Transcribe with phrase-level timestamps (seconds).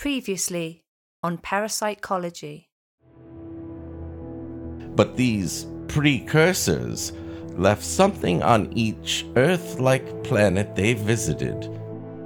[0.00, 0.86] Previously
[1.22, 2.70] on Parapsychology.
[4.96, 7.12] But these precursors
[7.58, 11.68] left something on each Earth like planet they visited.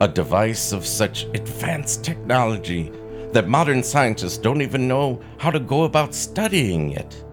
[0.00, 2.92] A device of such advanced technology
[3.32, 7.24] that modern scientists don't even know how to go about studying it.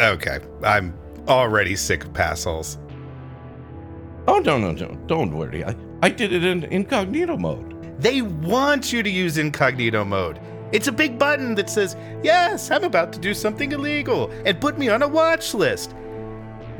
[0.00, 0.96] Okay, I'm
[1.26, 2.78] already sick of passholes.
[4.28, 5.64] Oh, no, no, no, don't worry.
[5.64, 7.81] I, I did it in incognito mode.
[7.98, 10.40] They want you to use incognito mode.
[10.72, 14.78] It's a big button that says, Yes, I'm about to do something illegal, and put
[14.78, 15.94] me on a watch list.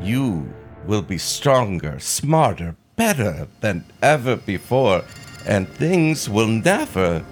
[0.01, 0.53] You
[0.87, 5.03] will be stronger, smarter, better than ever before,
[5.47, 7.25] and things will never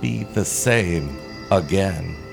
[0.00, 1.18] be the same
[1.50, 2.25] again.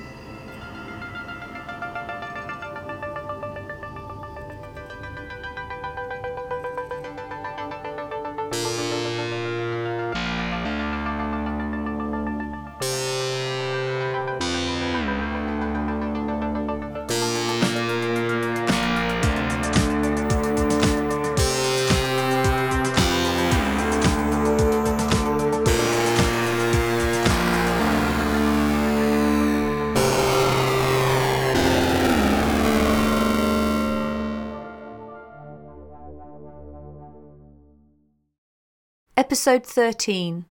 [39.33, 40.45] Episode 13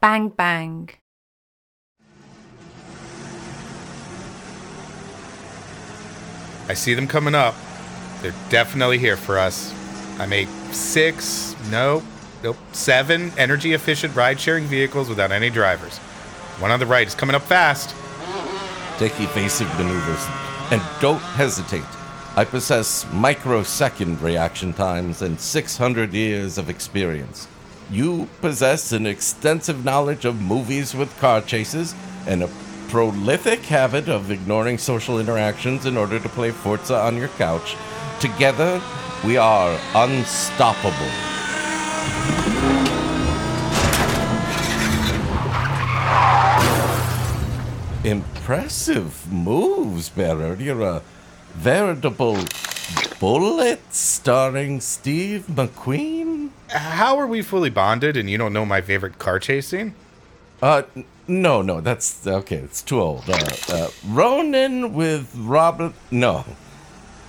[0.00, 0.88] Bang Bang.
[6.68, 7.56] I see them coming up.
[8.22, 9.74] They're definitely here for us.
[10.20, 12.04] I make six, nope,
[12.44, 15.98] nope, seven energy efficient ride sharing vehicles without any drivers.
[16.60, 17.96] One on the right is coming up fast.
[19.00, 20.24] Take evasive maneuvers
[20.70, 21.82] and don't hesitate.
[22.36, 27.48] I possess microsecond reaction times and 600 years of experience.
[27.90, 31.94] You possess an extensive knowledge of movies with car chases
[32.26, 32.50] and a
[32.88, 37.76] prolific habit of ignoring social interactions in order to play Forza on your couch.
[38.18, 38.82] Together,
[39.24, 40.96] we are unstoppable.
[48.04, 50.56] Impressive moves, Bearer.
[50.56, 51.02] You're a
[51.54, 52.38] veritable
[53.20, 56.25] Bullitt starring Steve McQueen?
[56.68, 59.94] How are we fully bonded and you don't know my favorite car chase scene?
[60.60, 60.82] Uh,
[61.28, 62.56] no, no, that's okay.
[62.56, 63.28] It's too old.
[63.28, 65.92] Uh, uh, Ronin with Robert.
[66.10, 66.44] No,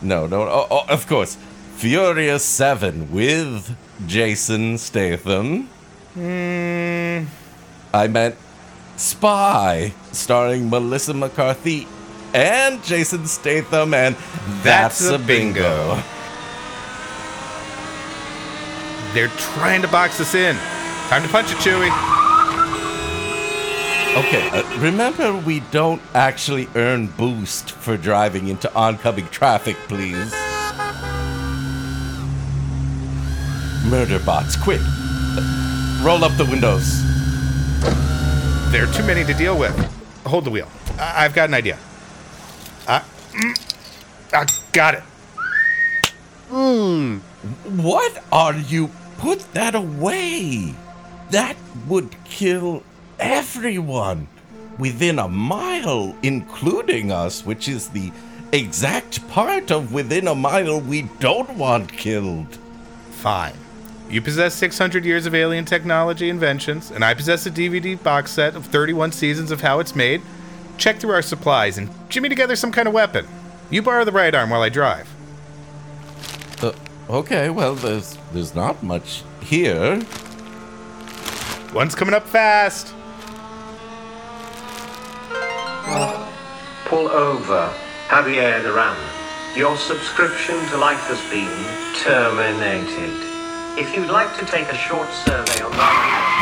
[0.02, 0.42] no, no.
[0.44, 1.38] Oh, oh, of course,
[1.76, 3.76] Furious Seven with
[4.08, 5.70] Jason Statham.
[6.14, 7.26] Hmm.
[7.94, 8.36] I meant
[8.96, 11.88] Spy, starring Melissa McCarthy
[12.34, 14.16] and Jason Statham, and
[14.64, 16.02] that's, a bingo.
[19.18, 20.56] They're trying to box us in.
[21.10, 21.90] Time to punch it, Chewie.
[24.16, 30.32] Okay, uh, remember we don't actually earn boost for driving into oncoming traffic, please.
[33.90, 34.82] Murder bots, quick!
[34.84, 37.02] Uh, roll up the windows.
[38.72, 39.76] There are too many to deal with.
[40.28, 40.70] Hold the wheel.
[41.00, 41.80] I- I've got an idea.
[42.88, 43.02] I,
[43.32, 43.74] mm,
[44.32, 45.02] I got it.
[47.66, 48.92] What are you?
[49.18, 50.74] Put that away!
[51.32, 51.58] That
[51.88, 52.84] would kill
[53.20, 54.28] everyone
[54.78, 58.12] within a mile, including us, which is the
[58.52, 62.58] exact part of within a mile we don't want killed.
[63.12, 63.56] Fine.
[64.10, 68.56] You possess 600 years of alien technology inventions, and I possess a DVD box set
[68.56, 70.22] of 31 seasons of how it's made.
[70.78, 73.28] Check through our supplies and jimmy together some kind of weapon.
[73.70, 75.10] You borrow the right arm while I drive.
[77.10, 80.02] Okay, well, there's there's not much here.
[81.74, 82.94] One's coming up fast.
[86.86, 87.74] Pull over.
[88.10, 88.98] Javier Duran.
[89.56, 91.48] Your subscription to life has been
[92.04, 93.14] terminated.
[93.80, 96.38] If you'd like to take a short survey on that.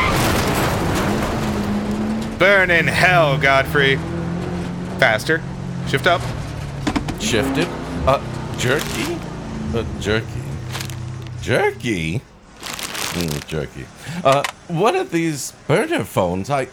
[2.40, 3.96] Burn in hell, Godfrey.
[4.98, 5.40] Faster.
[5.86, 6.20] Shift up.
[7.20, 7.68] Shifted.
[8.06, 8.20] Uh,
[8.58, 9.16] jerky.
[9.72, 10.35] Uh, jerky.
[11.46, 12.20] Jerky.
[12.58, 13.86] Mm, jerky.
[14.24, 16.66] Uh, one of these burner phones, I,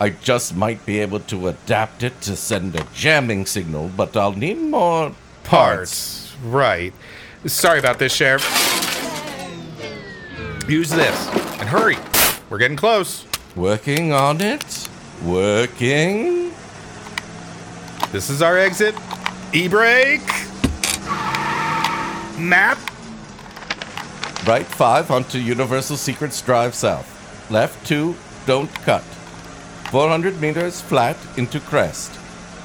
[0.00, 4.32] I just might be able to adapt it to send a jamming signal, but I'll
[4.32, 5.14] need more
[5.44, 6.32] parts.
[6.32, 6.36] Parts.
[6.42, 6.92] Right.
[7.46, 8.42] Sorry about this, Sheriff.
[10.68, 11.28] Use this.
[11.60, 11.96] And hurry.
[12.50, 13.24] We're getting close.
[13.54, 14.88] Working on it.
[15.24, 16.50] Working.
[18.10, 18.96] This is our exit.
[19.52, 20.26] E brake.
[22.36, 22.79] Map.
[24.46, 27.06] Right five onto Universal Secrets Drive South.
[27.50, 28.16] Left two,
[28.46, 29.04] don't cut.
[29.90, 32.18] 400 meters flat into crest.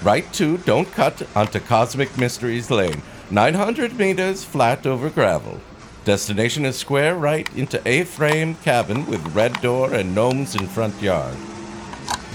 [0.03, 3.01] Right 2, don't cut onto Cosmic Mysteries Lane.
[3.31, 5.59] 900 meters flat over gravel.
[6.03, 11.35] Destination is square right into A-frame cabin with red door and gnomes in front yard.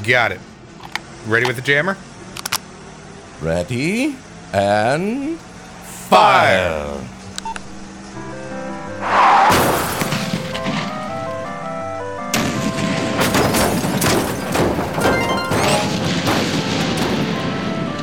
[0.02, 0.40] Got it.
[1.26, 1.96] Ready with the jammer?
[3.40, 4.16] Ready
[4.52, 7.00] and fire.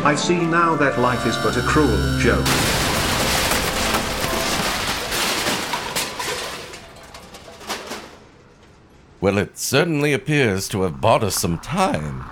[0.07, 2.45] I see now that life is but a cruel joke.
[9.19, 12.23] Well, it certainly appears to have bought us some time.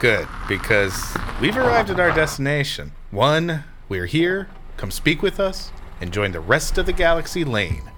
[0.00, 2.92] Good, because we've arrived at our destination.
[3.10, 4.50] One, we're here.
[4.76, 5.72] Come speak with us
[6.02, 7.90] and join the rest of the galaxy lane.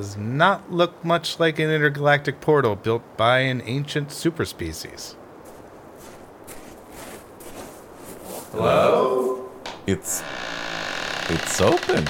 [0.00, 5.14] Does not look much like an intergalactic portal built by an ancient superspecies.
[8.50, 9.50] Hello?
[9.86, 10.22] It's
[11.28, 12.06] it's open.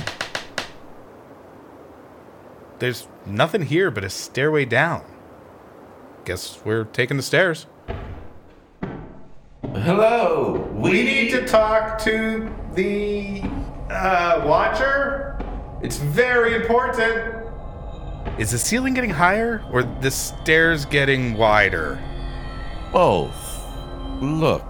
[2.79, 5.03] There's nothing here but a stairway down.
[6.25, 7.67] Guess we're taking the stairs.
[9.63, 10.71] Hello.
[10.77, 13.43] We need to talk to the
[13.91, 15.45] uh, watcher.
[15.83, 17.40] It's very important.
[18.39, 21.99] Is the ceiling getting higher or the stairs getting wider?
[22.93, 23.65] Both.
[24.21, 24.67] Look.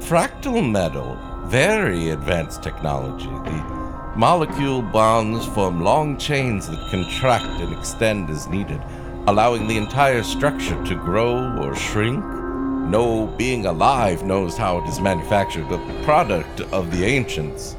[0.00, 3.26] Fractal metal, very advanced technology.
[3.26, 8.80] The molecule bonds form long chains that contract and extend as needed,
[9.26, 12.24] allowing the entire structure to grow or shrink.
[12.24, 17.76] No being alive knows how it is manufactured, the product of the ancients.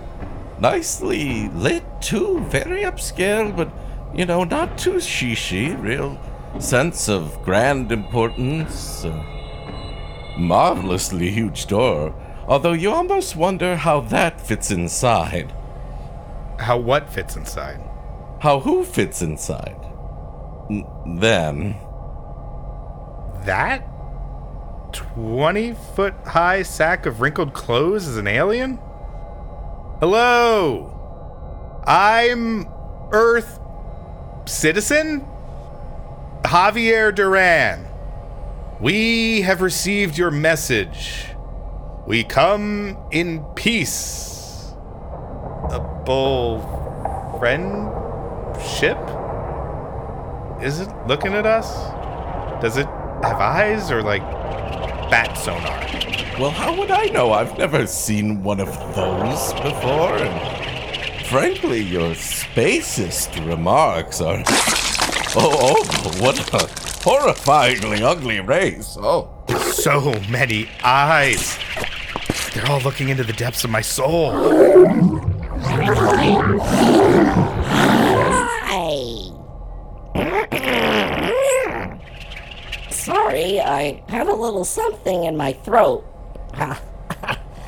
[0.60, 3.72] Nicely lit, too, very upscale, but,
[4.18, 6.20] you know, not too shishi, real
[6.60, 9.06] sense of grand importance.
[9.06, 9.24] Uh,
[10.38, 12.14] marvelously huge door,
[12.48, 15.54] although you almost wonder how that fits inside.
[16.60, 17.80] How what fits inside?
[18.40, 19.78] How who fits inside?
[20.70, 20.86] N-
[21.20, 21.76] them.
[23.46, 23.88] That
[24.94, 28.80] 20 foot high sack of wrinkled clothes is an alien?
[30.00, 30.94] Hello!
[31.86, 32.68] I'm
[33.12, 33.60] Earth
[34.48, 35.26] citizen
[36.44, 37.86] Javier Duran.
[38.80, 41.26] We have received your message.
[42.06, 44.74] We come in peace.
[45.72, 46.62] A bull
[47.40, 48.98] friendship?
[50.64, 51.68] Is it looking at us?
[52.62, 52.88] Does it
[53.24, 54.22] have eyes or like
[55.10, 55.78] bat sonar?
[56.40, 57.32] Well, how would I know?
[57.32, 60.67] I've never seen one of those before, and
[61.28, 64.42] frankly, your spacist remarks are.
[65.36, 66.68] Oh, oh, what a
[67.04, 68.98] horrifyingly ugly race.
[69.00, 69.34] Oh.
[69.74, 71.60] So many eyes.
[72.54, 74.32] They're all looking into the depths of my soul.
[78.64, 78.88] Hi.
[82.90, 86.06] Sorry, I have a little something in my throat.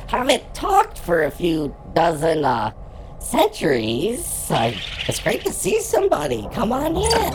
[0.06, 2.72] Haven't talked for a few dozen uh,
[3.20, 4.50] centuries.
[4.50, 4.76] I,
[5.06, 6.48] it's great to see somebody.
[6.52, 7.32] Come on in.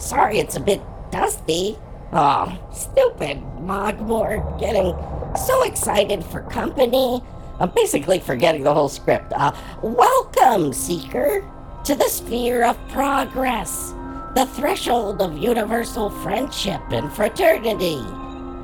[0.00, 1.78] Sorry, it's a bit dusty.
[2.12, 4.94] Oh, stupid Mogmort getting
[5.36, 7.22] so excited for company.
[7.60, 9.32] I'm basically forgetting the whole script.
[9.34, 9.52] Uh,
[9.82, 11.44] welcome, Seeker,
[11.84, 13.92] to the sphere of progress,
[14.34, 18.00] the threshold of universal friendship and fraternity.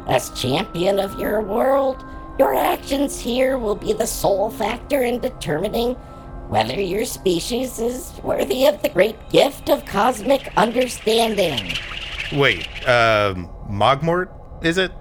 [0.07, 2.05] As champion of your world,
[2.39, 5.95] your actions here will be the sole factor in determining
[6.49, 11.73] whether your species is worthy of the great gift of cosmic understanding.
[12.33, 14.31] Wait, um, Mogmort,
[14.65, 14.93] is it?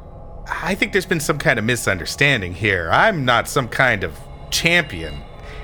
[0.48, 2.90] I think there's been some kind of misunderstanding here.
[2.92, 4.18] I'm not some kind of
[4.52, 5.22] champion.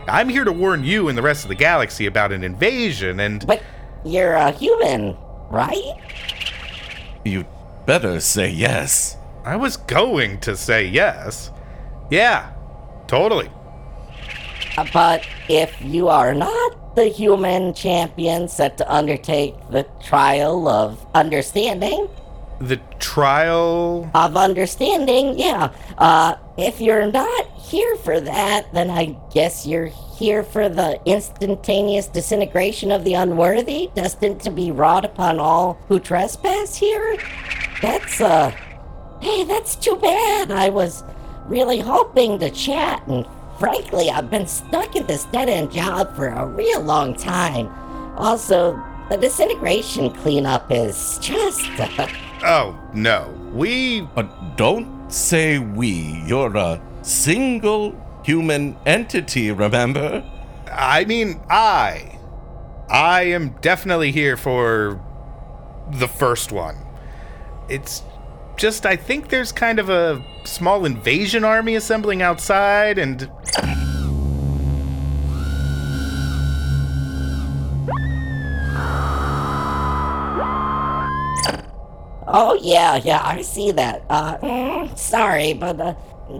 [0.08, 3.46] I'm here to warn you and the rest of the galaxy about an invasion and.
[3.46, 3.62] But
[4.04, 5.16] you're a human,
[5.50, 5.94] right?
[7.24, 7.48] You'd
[7.86, 9.18] better say yes.
[9.46, 11.52] I was going to say yes.
[12.10, 12.50] Yeah,
[13.08, 13.50] totally.
[14.78, 21.06] Uh, But if you are not the human champion set to undertake the trial of
[21.14, 22.08] understanding,
[22.60, 24.10] The trial.
[24.14, 25.70] of understanding, yeah.
[25.98, 32.08] Uh, if you're not here for that, then I guess you're here for the instantaneous
[32.08, 37.18] disintegration of the unworthy, destined to be wrought upon all who trespass here?
[37.82, 38.52] That's, uh,
[39.22, 40.52] hey, that's too bad.
[40.52, 41.04] I was
[41.50, 43.26] really hoping to chat and
[43.60, 47.68] frankly, I've been stuck in this dead end job for a real long time.
[48.18, 51.62] Also, the disintegration cleanup is just.
[52.42, 53.36] Oh, no.
[53.54, 54.08] We.
[54.16, 54.24] Uh,
[54.56, 56.24] don't say we.
[56.26, 60.24] You're a single human entity, remember?
[60.72, 62.18] I mean, I.
[62.90, 65.02] I am definitely here for
[65.92, 66.78] the first one.
[67.68, 68.04] It's
[68.60, 73.32] just, I think there's kind of a small invasion army assembling outside, and.
[82.32, 84.04] Oh, yeah, yeah, I see that.
[84.10, 85.96] Uh, sorry, but uh,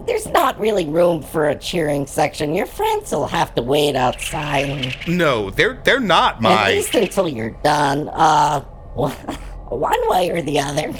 [0.06, 2.54] there's not really room for a cheering section.
[2.54, 4.94] Your friends will have to wait outside.
[5.08, 8.08] No, they're they're not my At least until you're done.
[8.10, 8.60] Uh,
[9.00, 10.94] one way or the other.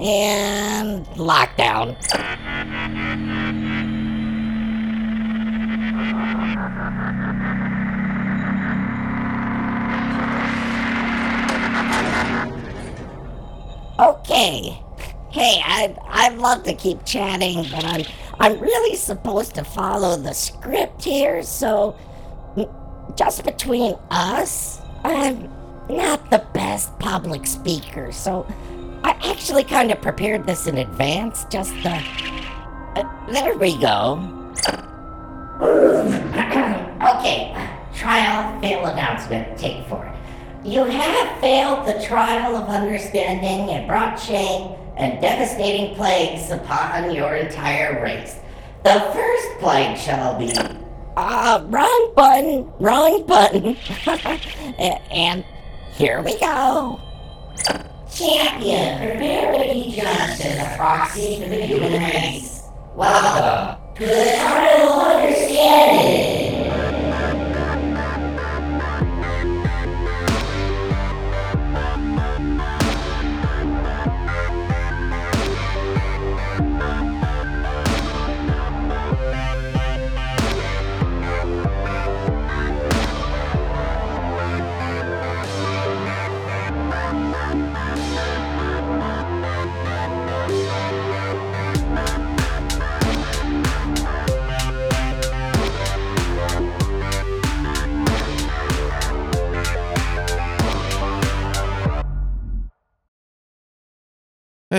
[0.00, 1.96] And lockdown.
[14.00, 14.82] Okay.
[15.30, 18.04] Hey, I'd, I'd love to keep chatting, but I'm
[18.40, 21.94] I'm really supposed to follow the script here, so
[23.14, 25.50] just between us, I'm
[25.90, 28.46] not the best public speaker, so
[29.04, 31.44] I actually kind of prepared this in advance.
[31.50, 32.00] Just uh,
[32.96, 34.18] uh there we go.
[35.60, 37.54] okay,
[37.94, 39.58] trial fail announcement.
[39.58, 40.10] Take four.
[40.64, 47.34] You have failed the trial of understanding and brought shame and devastating plagues upon your
[47.34, 48.36] entire race.
[48.84, 50.52] The first plague shall be.
[51.16, 53.76] Uh, wrong button, wrong button.
[55.10, 55.44] and
[55.92, 57.00] here we go.
[58.12, 62.62] Champion, prepare be judged as a proxy for the human race.
[62.96, 66.39] Welcome to the trial of understanding.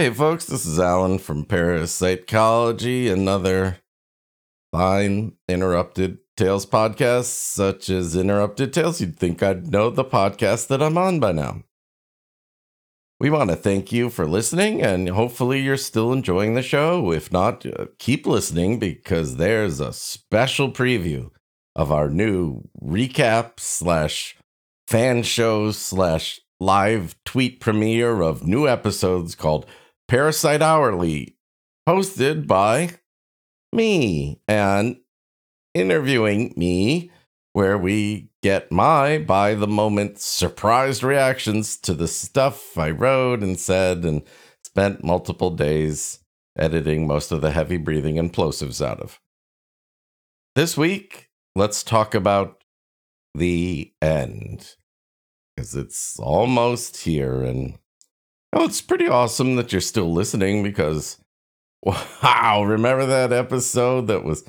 [0.02, 3.78] Hey, folks, this is Alan from Parapsychology, another
[4.72, 9.00] fine interrupted tales podcast, such as Interrupted Tales.
[9.00, 11.66] You'd think I'd know the podcast that I'm on by now.
[13.20, 17.12] We want to thank you for listening, and hopefully, you're still enjoying the show.
[17.12, 21.30] If not, uh, keep listening because there's a special preview
[21.76, 24.36] of our new recap slash
[24.88, 29.68] fan show slash live tweet premiere of new episodes called
[30.12, 31.38] Parasite Hourly,
[31.88, 32.96] hosted by
[33.72, 34.98] me and
[35.74, 37.10] interviewing me,
[37.54, 43.58] where we get my by the moment surprised reactions to the stuff I wrote and
[43.58, 44.24] said and
[44.66, 46.20] spent multiple days
[46.58, 49.22] editing most of the heavy breathing and plosives out of.
[50.56, 52.66] This week, let's talk about
[53.34, 54.76] the end
[55.56, 57.78] because it's almost here and
[58.54, 61.18] Oh, it's pretty awesome that you're still listening because,
[61.84, 64.44] wow, remember that episode that was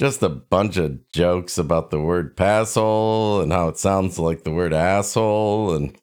[0.00, 4.50] just a bunch of jokes about the word passhole and how it sounds like the
[4.50, 5.96] word asshole and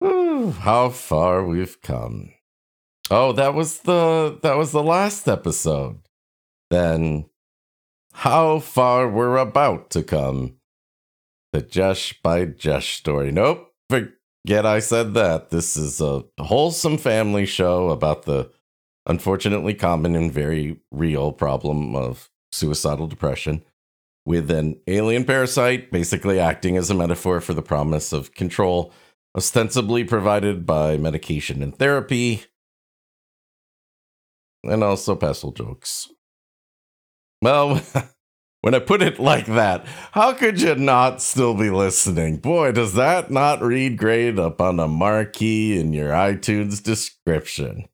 [0.00, 2.32] whew, how far we've come.
[3.10, 6.00] Oh, that was the that was the last episode.
[6.70, 7.26] Then
[8.14, 10.56] how far we're about to come.
[11.52, 13.30] The Jesh by Jesh story.
[13.30, 13.72] Nope,
[14.44, 15.50] Yet I said that.
[15.50, 18.50] This is a wholesome family show about the
[19.06, 23.64] unfortunately common and very real problem of suicidal depression,
[24.26, 28.92] with an alien parasite basically acting as a metaphor for the promise of control,
[29.36, 32.44] ostensibly provided by medication and therapy,
[34.62, 36.10] and also pestle jokes.
[37.42, 37.82] Well,
[38.64, 42.38] when I put it like that, how could you not still be listening?
[42.38, 47.84] Boy, does that not read great up on a marquee in your iTunes description.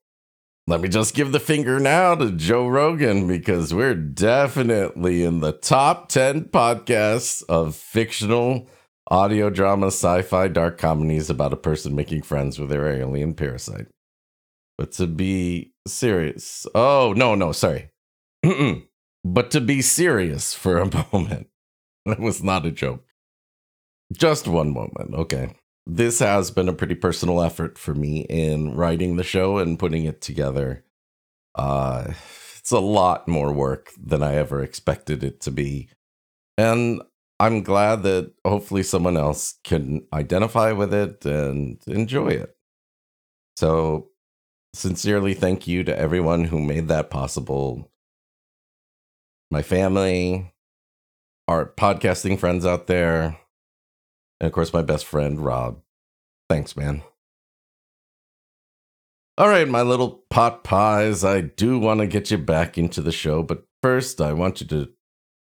[0.68, 5.50] Let me just give the finger now to Joe Rogan because we're definitely in the
[5.50, 8.68] top 10 podcasts of fictional
[9.10, 13.88] audio drama, sci fi, dark comedies about a person making friends with their alien parasite.
[14.78, 17.90] But to be serious, oh, no, no, sorry.
[19.24, 21.48] But to be serious for a moment,
[22.06, 23.04] that was not a joke.
[24.12, 25.54] Just one moment, okay.
[25.86, 30.04] This has been a pretty personal effort for me in writing the show and putting
[30.04, 30.84] it together.
[31.54, 32.12] Uh,
[32.58, 35.88] it's a lot more work than I ever expected it to be.
[36.58, 37.02] And
[37.40, 42.54] I'm glad that hopefully someone else can identify with it and enjoy it.
[43.56, 44.10] So,
[44.74, 47.90] sincerely, thank you to everyone who made that possible.
[49.50, 50.52] My family,
[51.48, 53.36] our podcasting friends out there,
[54.40, 55.80] and of course, my best friend, Rob.
[56.48, 57.02] Thanks, man.
[59.36, 63.10] All right, my little pot pies, I do want to get you back into the
[63.10, 64.90] show, but first, I want you to.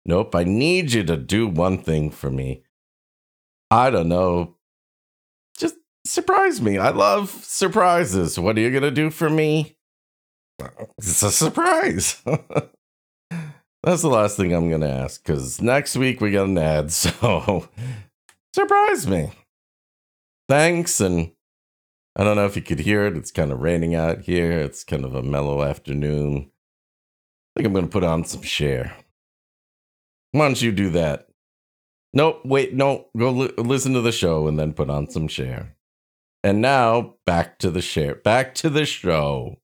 [0.04, 2.64] Nope, I need you to do one thing for me.
[3.70, 4.56] I don't know.
[5.56, 6.78] Just surprise me.
[6.78, 8.38] I love surprises.
[8.38, 9.76] What are you going to do for me?
[10.98, 12.22] It's a surprise.
[13.82, 16.92] That's the last thing I'm going to ask because next week we got an ad.
[16.92, 17.68] So
[18.54, 19.32] surprise me.
[20.48, 21.00] Thanks.
[21.00, 21.32] And
[22.14, 23.16] I don't know if you could hear it.
[23.16, 24.52] It's kind of raining out here.
[24.52, 26.50] It's kind of a mellow afternoon.
[27.56, 28.94] I think I'm going to put on some Cher.
[30.32, 31.28] Why don't you do that?
[32.14, 35.74] Nope, wait, no, go li- listen to the show and then put on some Cher.
[36.44, 39.58] And now back to the Cher, back to the show.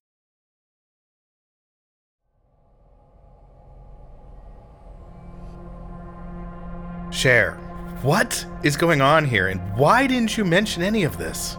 [7.11, 7.55] Cher,
[8.03, 11.57] what is going on here, and why didn't you mention any of this?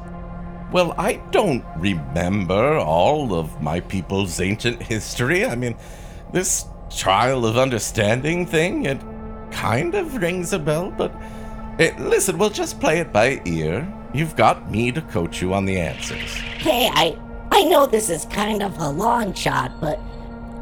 [0.72, 5.46] Well, I don't remember all of my people's ancient history.
[5.46, 5.76] I mean,
[6.32, 6.66] this
[6.96, 9.02] trial of understanding thing, it
[9.52, 11.12] kind of rings a bell, but
[11.80, 13.92] eh, listen, we'll just play it by ear.
[14.14, 16.34] You've got me to coach you on the answers.
[16.34, 17.18] Hey, I
[17.52, 20.00] I know this is kind of a long shot, but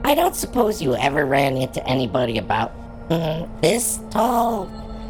[0.04, 2.74] I don't suppose you ever ran into anybody about
[3.10, 4.70] this tall.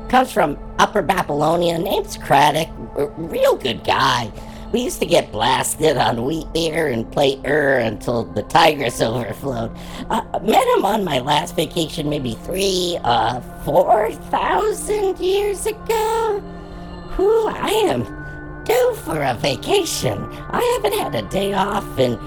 [0.09, 2.69] Comes from Upper Babylonia, name's Craddock.
[3.17, 4.31] Real good guy.
[4.71, 9.75] We used to get blasted on wheat beer and play Ur until the Tigris overflowed.
[10.10, 16.39] Uh, met him on my last vacation maybe three, uh, four thousand years ago.
[17.12, 18.03] Who I am
[18.65, 20.21] due for a vacation.
[20.49, 22.17] I haven't had a day off in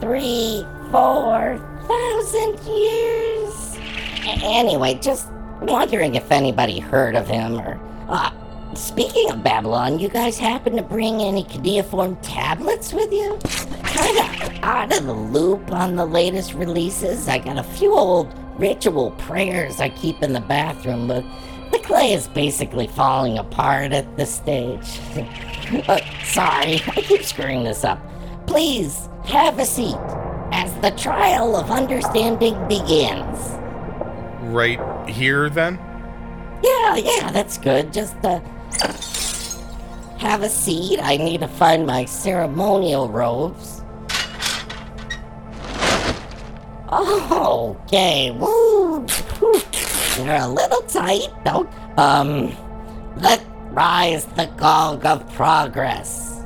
[0.00, 3.69] three, four thousand years.
[4.26, 5.28] Anyway, just
[5.62, 7.80] wondering if anybody heard of him or.
[8.08, 8.30] Uh,
[8.74, 13.38] speaking of Babylon, you guys happen to bring any cuneiform tablets with you?
[13.84, 17.28] Kinda out of the loop on the latest releases.
[17.28, 21.24] I got a few old ritual prayers I keep in the bathroom, but
[21.72, 25.00] the clay is basically falling apart at this stage.
[25.86, 28.00] Uh, sorry, I keep screwing this up.
[28.48, 29.94] Please have a seat
[30.50, 33.49] as the trial of understanding begins.
[34.50, 35.78] Right here, then?
[36.62, 37.92] Yeah, yeah, that's good.
[37.92, 38.40] Just uh,
[40.18, 40.98] have a seat.
[41.00, 43.82] I need to find my ceremonial robes.
[46.90, 48.32] Okay.
[48.32, 49.06] Woo.
[50.16, 51.28] They're a little tight.
[51.44, 51.70] Don't.
[51.96, 52.52] Um.
[53.16, 56.42] Let rise the gong of progress.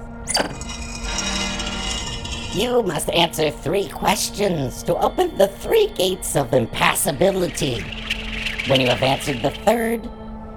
[2.55, 7.81] You must answer three questions to open the three gates of impassibility.
[8.69, 10.09] When you have answered the third,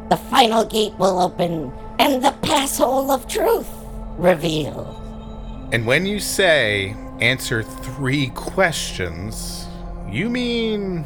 [0.07, 3.67] the final gate will open and the passhole of truth
[4.15, 4.95] revealed.
[5.73, 9.67] And when you say answer three questions,
[10.07, 11.03] you mean.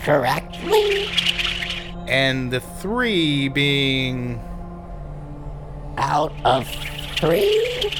[0.00, 1.08] Correctly?
[2.08, 4.38] And the three being.
[5.96, 6.68] Out of
[7.16, 7.90] three?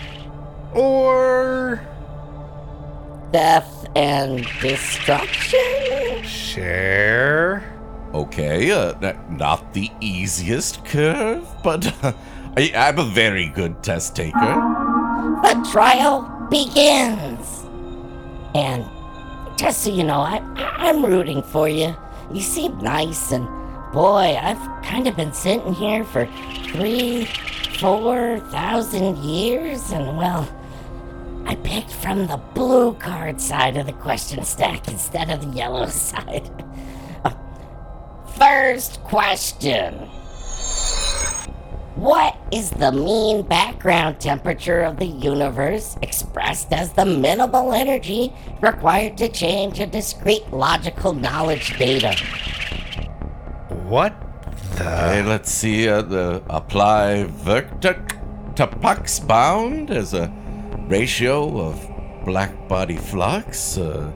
[0.74, 1.80] Or.
[3.32, 6.22] Death and destruction?
[6.22, 7.72] Cher?
[8.14, 12.12] Okay, uh, not the easiest curve, but uh,
[12.56, 14.38] I, I'm a very good test taker.
[15.42, 17.64] The trial begins.
[18.54, 18.86] And
[19.58, 20.38] just so you know, I,
[20.78, 21.94] I'm rooting for you.
[22.32, 23.46] You seem nice, and
[23.92, 26.26] boy, I've kind of been sitting here for
[26.72, 27.26] three,
[27.78, 30.48] four thousand years, and well,
[31.46, 35.86] I picked from the blue card side of the question stack instead of the yellow
[35.86, 36.50] side.
[38.36, 39.94] First question.
[41.94, 49.16] What is the mean background temperature of the universe expressed as the minimal energy required
[49.18, 52.14] to change a discrete logical knowledge data?
[53.68, 54.14] What
[54.74, 55.22] Okay, the.
[55.22, 55.88] let's see.
[55.88, 58.04] Uh, the apply vector
[58.56, 60.30] to Puck's bound as a
[60.88, 61.88] ratio of
[62.24, 64.10] black body flux, uh,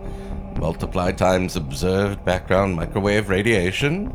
[0.59, 4.15] multiply times observed background microwave radiation,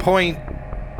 [0.00, 0.36] point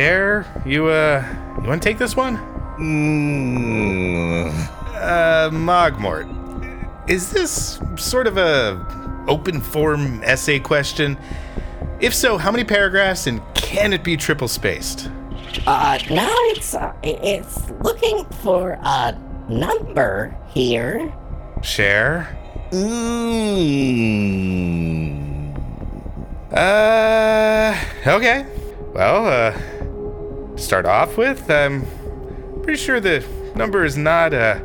[0.00, 1.22] Cher, you uh,
[1.60, 2.38] you want to take this one?
[2.78, 4.50] Mm,
[4.94, 6.26] Uh, Mogmort,
[7.06, 8.80] is this sort of a
[9.28, 11.18] open form essay question?
[12.00, 15.10] If so, how many paragraphs and can it be triple spaced?
[15.66, 19.14] Uh, no, it's, uh, it's looking for a
[19.50, 21.12] number here.
[21.60, 22.38] Cher.
[22.72, 24.00] Mmm.
[26.50, 28.46] Uh, okay.
[28.94, 29.69] Well, uh, to
[30.60, 31.86] start off with, I'm
[32.62, 34.60] pretty sure the number is not, uh,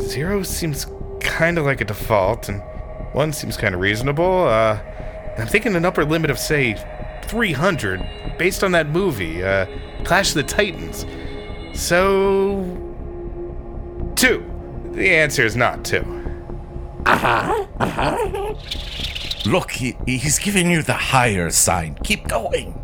[0.00, 0.86] zero seems
[1.20, 2.62] kind of like a default, and
[3.12, 4.44] one seems kind of reasonable.
[4.44, 4.80] Uh,
[5.38, 6.74] I'm thinking an upper limit of, say,
[7.24, 9.66] 300, based on that movie, uh,
[10.04, 11.06] Clash of the Titans.
[11.74, 12.62] So,
[14.16, 14.50] two.
[14.92, 16.04] The answer is not two.
[19.44, 21.98] Look, he, he's giving you the higher sign.
[22.04, 22.83] Keep going.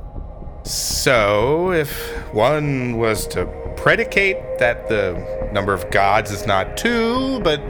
[0.71, 1.91] So, if
[2.33, 7.61] one was to predicate that the number of gods is not two, but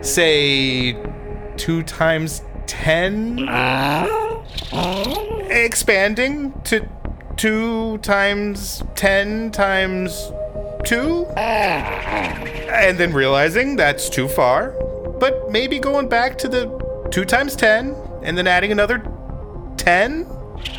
[0.00, 0.96] say
[1.56, 4.42] two times ten, uh-huh.
[5.48, 6.88] expanding to
[7.36, 10.32] two times ten times
[10.84, 11.38] two, uh-huh.
[11.38, 14.70] and then realizing that's too far,
[15.20, 16.66] but maybe going back to the
[17.12, 17.94] two times ten,
[18.24, 18.98] and then adding another
[19.76, 20.24] ten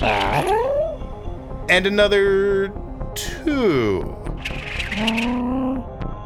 [0.01, 0.74] uh-huh.
[1.69, 2.69] And another
[3.15, 4.15] two.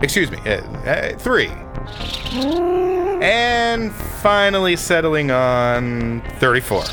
[0.01, 1.49] Excuse me, uh, uh, three.
[3.21, 6.83] And finally settling on 34.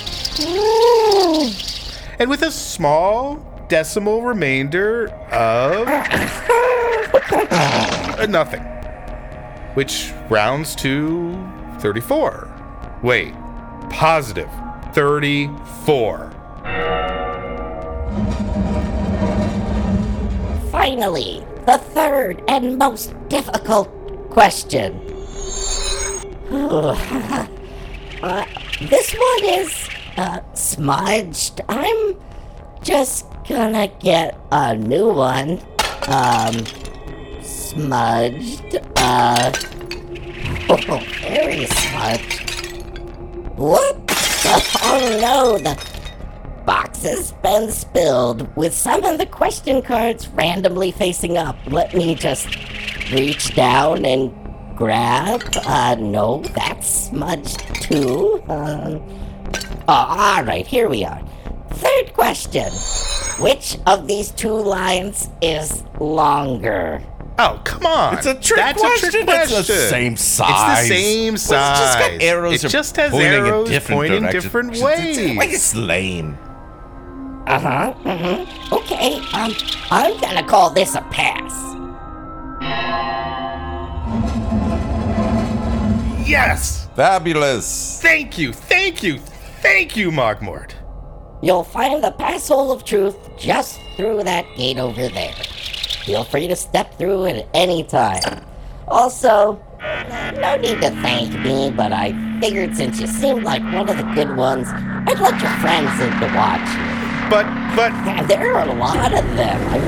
[2.18, 3.37] And with a small
[3.68, 5.87] decimal remainder of
[7.50, 8.62] uh, nothing,
[9.74, 11.37] which rounds to
[11.80, 12.98] 34.
[13.02, 13.35] Wait,
[13.90, 14.50] positive
[14.94, 16.25] 34.
[20.87, 23.90] Finally, the third and most difficult
[24.31, 24.94] question.
[28.22, 28.46] Uh,
[28.88, 31.61] this one is uh, smudged.
[31.68, 32.16] I'm
[32.83, 35.61] just gonna get a new one.
[36.07, 36.55] Um,
[37.42, 38.79] smudged.
[38.96, 39.53] Uh,
[40.70, 42.70] oh, very smudged.
[43.59, 43.96] What?
[44.88, 45.75] Oh no, the
[47.06, 51.56] has been spilled with some of the question cards randomly facing up.
[51.66, 52.46] Let me just
[53.12, 54.32] reach down and
[54.76, 55.42] grab.
[55.64, 58.42] Uh, no, that's smudged too.
[58.48, 59.02] Um,
[59.88, 61.22] oh, all right, here we are.
[61.70, 62.70] Third question.
[63.42, 67.02] Which of these two lines is longer?
[67.38, 68.16] Oh, come on.
[68.16, 69.08] It's a trick That's question.
[69.08, 70.88] a trick It's the same size.
[70.88, 71.70] It's the same Well, size.
[71.70, 74.44] it's just got arrows It just has pointing in different pointing directions.
[74.44, 75.18] different It's- ways.
[75.18, 76.38] It's, like it's lame.
[77.46, 77.94] Uh huh.
[78.02, 78.74] Mm-hmm.
[78.74, 79.16] Okay.
[79.32, 79.54] Um,
[79.90, 81.52] I'm gonna call this a pass.
[86.26, 86.88] yes!
[86.96, 88.00] Fabulous.
[88.02, 89.18] Thank you, thank you,
[89.61, 90.72] thank you, Mogmort.
[91.42, 95.35] You'll find the passhole of truth just through that gate over there.
[96.04, 98.44] Feel free to step through at any time.
[98.88, 99.61] Also,
[100.40, 104.11] no need to thank me, but I figured since you seemed like one of the
[104.14, 106.95] good ones, I'd let your friends in to watch you.
[107.28, 107.92] But, but,
[108.28, 109.60] there are a lot of them.
[109.68, 109.78] I,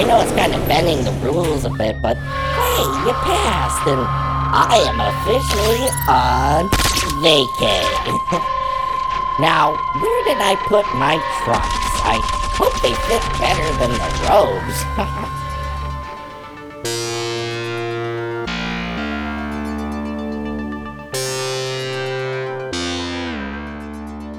[0.00, 4.00] I know it's kind of bending the rules a bit, but hey, you passed, and
[4.52, 6.68] I am officially on
[7.24, 7.80] vacay.
[9.40, 11.92] now, where did I put my trunks?
[12.04, 12.20] I
[12.52, 15.18] hope they fit better than the robes.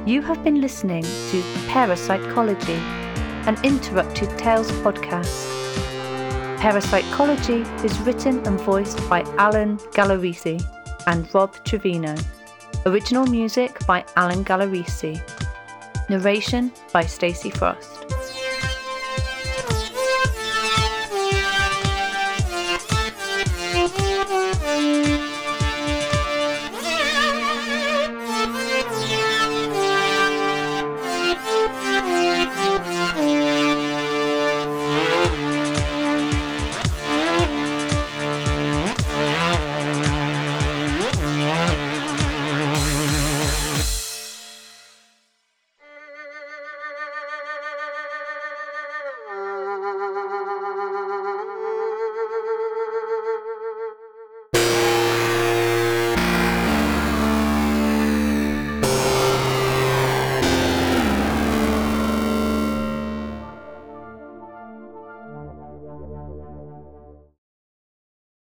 [0.05, 2.75] You have been listening to Parapsychology,
[3.47, 5.47] an Interrupted Tales podcast.
[6.59, 10.61] Parapsychology is written and voiced by Alan Galarisi.
[11.07, 12.15] and Rob Trevino.
[12.85, 15.21] Original music by Alan Gallerisi.
[16.09, 18.05] Narration by Stacey Frost.